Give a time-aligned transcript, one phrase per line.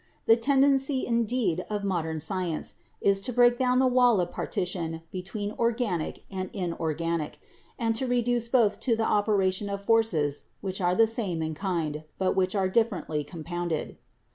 [0.25, 5.51] The tendency, indeed, of modern science is to break down the wall of partition between
[5.59, 7.39] organic and inorganic,
[7.77, 12.03] and to reduce both to the operation of forces which are the same in kind,
[12.17, 13.95] but which are differently compounded.